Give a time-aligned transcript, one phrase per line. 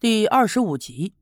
[0.00, 1.12] 第二十五集，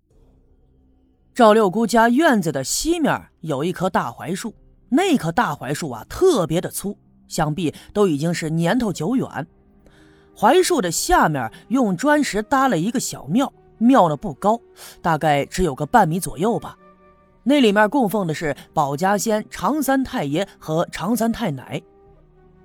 [1.34, 4.54] 赵六姑家院子的西面有一棵大槐树，
[4.88, 6.96] 那棵大槐树啊特别的粗，
[7.26, 9.26] 想必都已经是年头久远。
[10.36, 14.60] 槐树的下面用砖石搭了一个小庙，庙呢不高，
[15.02, 16.78] 大概只有个半米左右吧。
[17.42, 21.82] 那里面供奉的是保家仙常三太爷和常三太奶。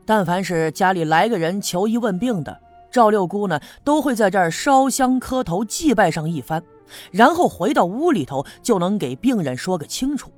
[0.05, 2.61] 但凡是家里来个人求医问病的。
[2.94, 6.64] 赵六姑呢，都会在这儿烧香磕头祭拜上一番，
[7.12, 10.32] 然后回到屋里头就能给病人说个清楚。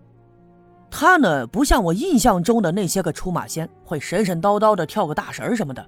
[0.90, 5.86] 她呢，不像我印象中的那些个出马仙，会神神叨叨的跳个大神什么的。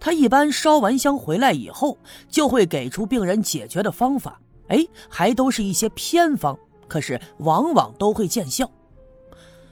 [0.00, 1.98] 她一般烧完香回来以后，
[2.30, 8.68] 就会给出病人解决的方法，哎，还都是一些偏方，可是往往都会见效。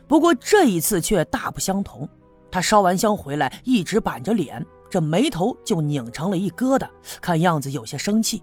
[0.06, 2.06] 不过这一次却大不相同，
[2.50, 4.64] 她烧完香回来，一直板着脸。
[4.88, 6.88] 这眉头就拧成了一疙瘩，
[7.20, 8.42] 看样子有些生气。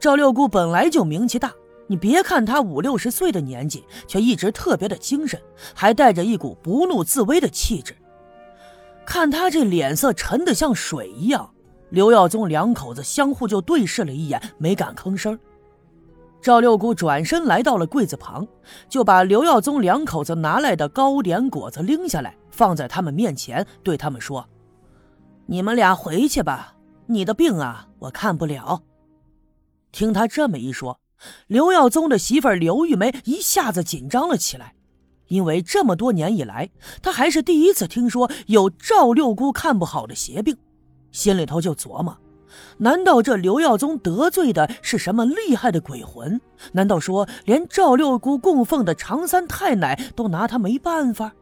[0.00, 1.52] 赵六姑本来就名气大，
[1.86, 5.40] 你别看她五六十岁的年纪，却一直特别的精神，
[5.74, 7.96] 还带着一股不怒自威的气质。
[9.04, 11.50] 看她这脸色沉得像水一样，
[11.90, 15.38] 刘耀宗两口子相互就对视了一眼，没敢吭声。
[16.40, 18.46] 赵六姑转身来到了柜子旁，
[18.88, 24.46] 就把刘耀宗两口子拿来的糕点果子拎下来，放在他们面前，对他们说。
[25.50, 26.74] 你们俩回去吧，
[27.06, 28.82] 你的病啊，我看不了。
[29.90, 31.00] 听他这么一说，
[31.46, 34.74] 刘耀宗的媳妇刘玉梅一下子紧张了起来，
[35.28, 36.68] 因为这么多年以来，
[37.02, 40.54] 她还是第一次听说有赵六姑看不好的邪病，
[41.12, 42.14] 心里头就琢磨：
[42.76, 46.38] 难道这刘耀宗得罪的是什么厉害的鬼魂？
[46.72, 51.32] 难道说连赵六姑供奉的常三太奶都拿他没办法？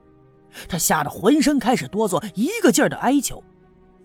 [0.69, 3.43] 他吓得浑身开始哆嗦，一个劲儿的哀求。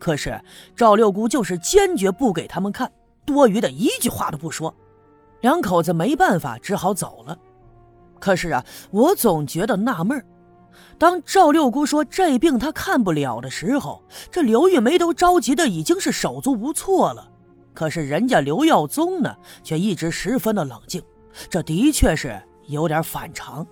[0.02, 0.42] 可是
[0.76, 2.92] 赵六姑就是坚决不给他们看，
[3.24, 4.74] 多余的一句话都不说，
[5.42, 7.38] 两口子没办法，只好走了。
[8.20, 10.26] 可是啊，我总觉得纳闷
[10.98, 17.30] 当赵六姑说这病她看不了的时候，这刘玉梅都着急的已经是手足无措了。
[17.76, 21.00] 可是人家刘耀宗呢，却一直十分的冷静，
[21.48, 23.64] 这的确是有点反常。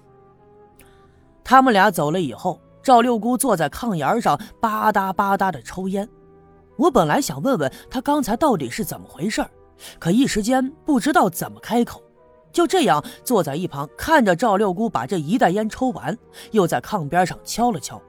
[1.44, 6.08] 他们俩走了以后，赵六姑坐在炕沿上吧嗒吧嗒的抽烟。
[6.80, 9.46] 我本来想问问他刚才到底是怎么回事
[10.00, 12.02] 可一时间不知道怎么开口，
[12.52, 16.18] 就这样坐在一旁看着赵六姑把这一袋烟抽完，
[16.52, 18.02] 又在炕边上敲了敲，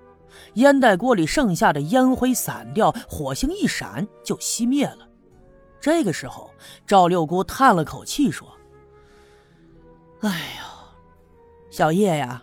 [0.54, 5.08] 烟袋锅里剩下的烟灰散掉，火星一闪就熄灭了。
[5.80, 6.50] 这个时候，
[6.86, 8.48] 赵六姑叹了口气说
[10.22, 10.64] ：“哎呀，
[11.70, 12.42] 小叶呀，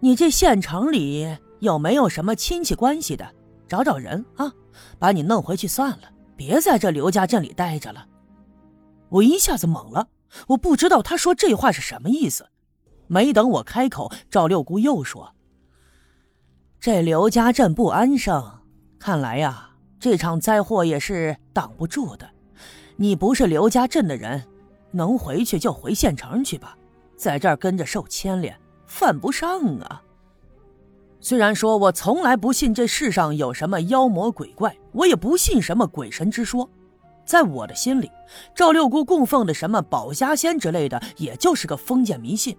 [0.00, 3.26] 你这县城里有没有什么亲戚关系的？
[3.68, 4.52] 找找人啊！”
[4.98, 8.06] 把你弄回去算了，别在这刘家镇里待着了。
[9.08, 10.08] 我一下子懵了，
[10.48, 12.48] 我不知道他说这话是什么意思。
[13.06, 15.34] 没等我开口，赵六姑又说
[16.80, 18.60] ：“这刘家镇不安生，
[18.98, 19.70] 看来呀，
[20.00, 22.28] 这场灾祸也是挡不住的。
[22.96, 24.42] 你不是刘家镇的人，
[24.90, 26.76] 能回去就回县城去吧，
[27.16, 30.02] 在这儿跟着受牵连，犯不上啊。”
[31.24, 36.68] 虽然说我从来不信这世上有什么妖魔鬼怪，我也不信什么鬼神之说，
[37.24, 38.10] 在我的心里，
[38.54, 42.54] 赵六姑供奉的什么保家仙之类的，也就是个封建迷信。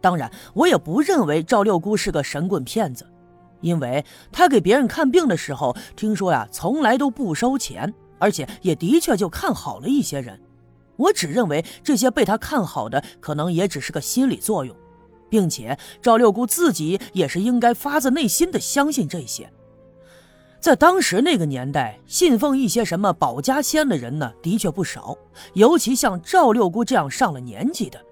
[0.00, 3.06] 当然，我也不认为赵六姑是个神棍骗子，
[3.60, 4.02] 因为
[4.32, 10.40] 她给别人看病的时候，听说呀，从来都不收钱，而且也的确就看好了一些人。
[10.96, 14.74] 我只认为这些被她看好的，可能也只是个心理作用。
[15.28, 19.50] 并且赵六姑自己也是应该发自内心的相信这些。
[20.60, 25.16] 在当时那个年代，信奉一些什么保家仙的人呢，的确不少，
[25.54, 28.04] 尤其像赵六姑这样上了年纪的。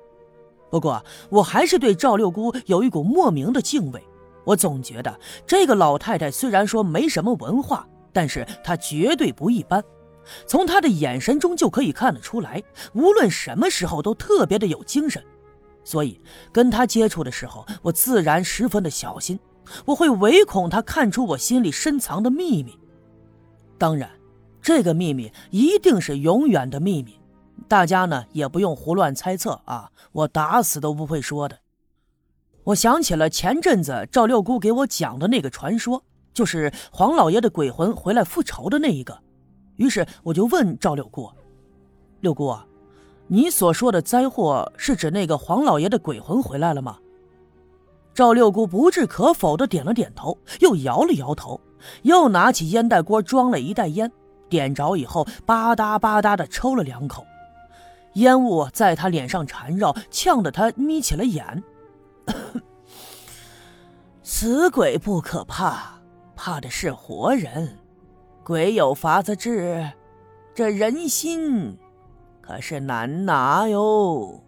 [0.71, 4.01] 不过，我还是对赵六姑有一股莫名的敬畏。
[4.45, 9.83] 我总觉得这个老太太虽然说没什么文化，但是她绝对不一般。
[10.47, 12.63] 从她的眼神中就可以看得出来，
[12.95, 15.21] 无论什么时候都特别的有精神。
[15.87, 19.39] 所以跟他接触的时候，我自然十分的小心，
[19.85, 22.77] 我会唯恐他看出我心里深藏的秘密。
[23.79, 24.11] 当然，
[24.61, 27.21] 这个秘密一定是永远的秘密，
[27.69, 31.57] 大家呢也不用胡乱猜测啊，我打死都不会说的。
[32.65, 36.03] 我想起了前阵子赵六姑给我讲的那个传说，
[36.35, 39.17] 就是黄老爷的鬼魂回来复仇的那一个，
[39.77, 41.31] 于是我就问赵六姑
[42.23, 42.66] ：“六姑啊。”
[43.29, 46.99] 你所说的灾祸是指那个黄老爷的鬼魂回来了吗？
[48.15, 51.61] 赵六姑不置可否的点了点头，又摇了摇头，
[52.03, 54.11] 又拿起烟袋锅装了一袋烟，
[54.49, 57.27] 点着以后吧嗒吧嗒的抽了两口，
[58.15, 61.63] 烟雾在他脸上缠绕，呛得他眯起了眼。
[64.23, 66.01] 死鬼不可怕，
[66.35, 67.77] 怕的是活人。
[68.43, 69.91] 鬼有法子治，
[70.55, 71.77] 这人心
[72.47, 74.41] 可是难拿哟。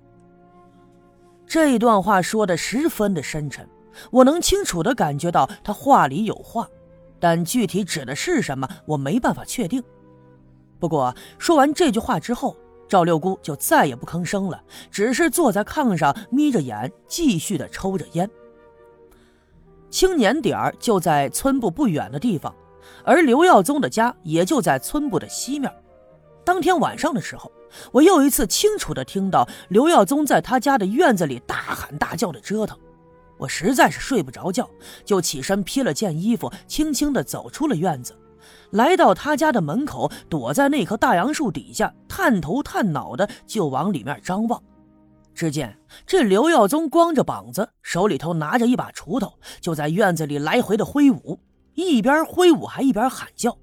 [1.46, 3.66] 这一段话说的十分的深沉，
[4.10, 6.68] 我能清楚的感觉到他话里有话，
[7.18, 9.82] 但具体指的是什么，我没办法确定。
[10.78, 12.56] 不过说完这句话之后，
[12.86, 18.30] 赵六姑就再也不吭声了，只是坐在炕上眯着眼，继续的抽着烟。
[19.90, 22.54] 青年点儿就在村部不远的地方。
[23.04, 25.72] 而刘耀宗的家也就在村部的西面。
[26.48, 27.52] 当天晚上的时候，
[27.92, 32.74] 我又一次清楚地听到刘耀宗在他家的院子里大喊大叫的折腾。
[33.36, 34.66] 我实在是睡不着觉，
[35.04, 38.16] 就起身披了件衣服，轻轻地走出了院子，
[38.70, 44.58] 来到他家的门口，躲在那棵大杨树底下，探头探脑的就往里面张望。
[45.34, 51.38] 只见这刘耀宗光着膀子，手里头拿着一把锄头，就在院子里来回的挥舞。
[51.74, 53.54] 一边挥舞还一边喊叫，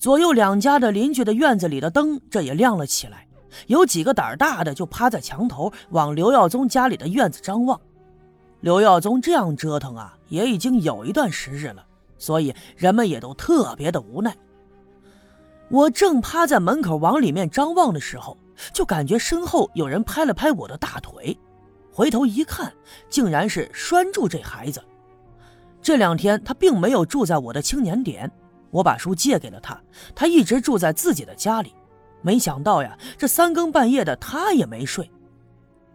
[0.00, 3.28] 左右两家的邻居的院子里的灯这也亮了起来，
[3.66, 7.78] 有几个胆儿大的就趴在墙头往刘耀宗家里的院子张望。
[8.60, 11.84] 刘耀宗这样折腾啊，也已经有一段时日了，
[12.16, 14.34] 所以人们也都特别的无奈。
[15.68, 18.38] 我正趴在门口往里面张望的时候，
[18.72, 21.36] 就感觉身后有人拍了拍我的大腿，
[21.92, 22.72] 回头一看，
[23.10, 24.82] 竟然是拴住这孩子。
[25.82, 28.30] 这两天他并没有住在我的青年点，
[28.70, 29.80] 我把书借给了他，
[30.14, 31.74] 他一直住在自己的家里。
[32.22, 35.10] 没想到呀，这三更半夜的他也没睡。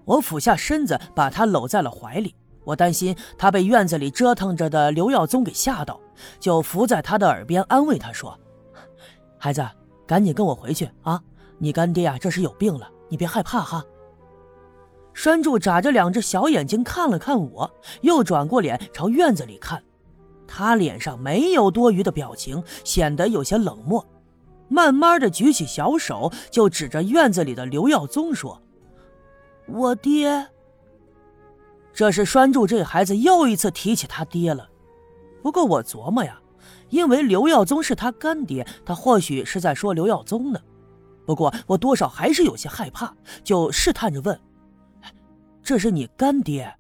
[0.06, 6.00] 我俯下身子把他搂在了怀里，我担心他被院子里折腾着的刘耀宗给吓到，
[6.40, 8.38] 就伏在他的耳边安慰他说
[9.38, 9.66] ：“孩子，
[10.08, 11.22] 赶紧跟我回去啊！
[11.58, 13.84] 你干爹啊，这是有病了，你别害怕哈。”
[15.14, 19.82] 栓柱眨着两只小眼睛看了看我，又转过脸朝院子里看。
[20.48, 24.06] 他脸上没有多余的表情，显得有些冷漠。
[24.68, 28.62] 慢慢的举起小手，就指着院子里的刘耀宗说
[29.68, 30.48] ：“我爹。”
[31.94, 34.68] 这是栓柱这孩子又一次提起他爹了。
[35.42, 36.42] 不过我琢磨呀，
[36.90, 40.60] 因为刘耀宗是他干爹，他或许是在说刘耀宗呢。
[41.26, 44.40] 不过我多少还是有些害怕，就试探着问。
[45.64, 46.76] 这是你干爹。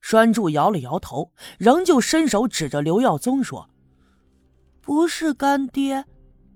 [0.00, 3.70] 栓柱摇了摇头，仍旧伸手指着刘耀宗说
[4.80, 6.04] ：“不是干爹，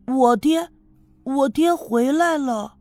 [0.07, 0.71] 我爹，
[1.23, 2.75] 我爹回来了。”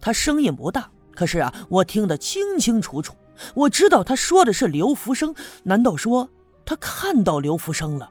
[0.00, 3.14] 他声音不大，可是啊，我听得清清楚楚。
[3.54, 5.34] 我知道他说的是刘福生。
[5.62, 6.28] 难道说
[6.64, 8.10] 他看到刘福生了？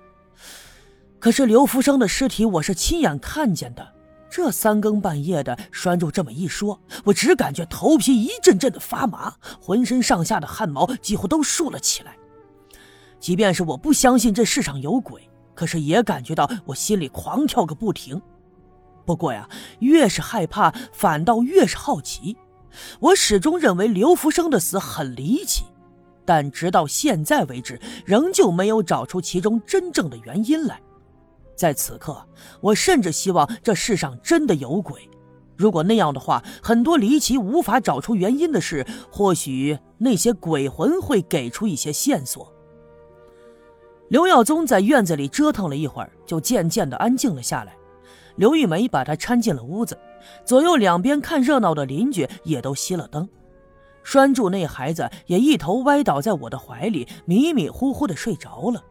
[1.19, 3.94] 可是刘福生的尸体，我是亲眼看见的。
[4.31, 12.16] 这三更半夜的，栓柱这么一说，我只感觉头皮一阵阵的发麻，浑身上下的汗毛几乎都竖了起来。
[13.19, 18.19] 即便是我不相信这世上有鬼，可是也感觉到我心里狂跳个不停。
[19.06, 19.50] 不过呀，
[19.80, 22.38] 越是害怕，反倒越是好奇。
[23.01, 25.66] 我始终认为刘福生的死很离奇，
[26.24, 30.80] 但直到现在为止，仍旧没有找出其中真正的原因来。
[31.56, 32.25] 在此刻，
[32.59, 35.07] 我甚至希望这世上真的有鬼。
[35.56, 42.52] 如果那样的话，很多离奇无法找出原因的事，或许那些鬼魂会给出一些线索。
[44.07, 47.75] 刘耀宗在院子里折腾了一会儿，就渐渐的安静了下来。
[48.37, 49.95] 刘玉梅把他搀进了屋子，
[50.44, 53.30] 左右两边看热闹的邻居也都熄了灯。
[54.04, 58.83] 拴住那孩子也一头歪倒在我的怀里，迷迷糊糊的睡着了。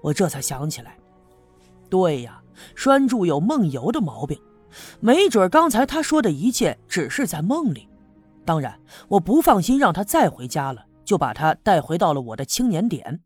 [0.00, 0.96] 我这才想起来。
[1.88, 2.42] 对呀，
[2.74, 4.38] 栓柱有梦游的毛病，
[5.00, 7.88] 没准刚才他说的一切只是在梦里。
[8.44, 8.78] 当然，
[9.08, 13.20] 我不放心让他再回家了，就把他带回到了我的青年点。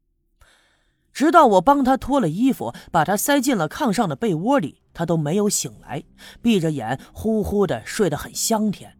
[1.12, 6.02] 直到我帮他脱了衣服，把他塞进了炕上的被窝里，他都没有醒来，
[6.40, 8.96] 闭着眼呼呼的睡得很香甜。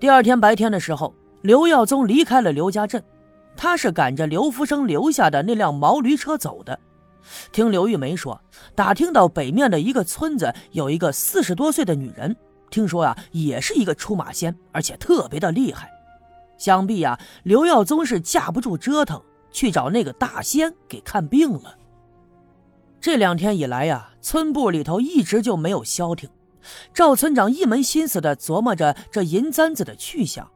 [0.00, 3.02] 第二天白天的时候，刘耀宗离开了刘家镇，
[3.56, 6.78] 他是赶着刘福生留下的那辆毛驴车走的。
[7.50, 8.40] 听刘玉梅说，
[8.74, 12.36] 打听到北面的一个村子有一个四十多岁的女人，
[12.70, 15.90] 听说啊，也是一个出马仙，而且特别的厉害。
[16.58, 21.76] 想必呀，刘耀宗是架不住折腾，去找那个大仙给看病了。
[23.00, 26.30] 这两天以来呀，村部里头一直就没有消停，
[26.94, 30.48] 赵村长一门心思的琢磨着这银簪子的去向。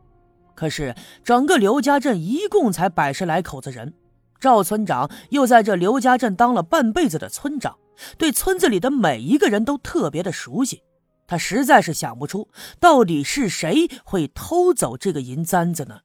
[0.54, 0.94] 可是
[1.24, 3.92] 整个刘家镇一共才百十来口子人。
[4.40, 7.76] 赵村长又在这刘家镇当了半辈子的村长，
[8.18, 10.82] 对村子里的每一个人都特别的熟悉。
[11.26, 16.00] 他实在是想不出到底是谁会偷走这个银簪子呢？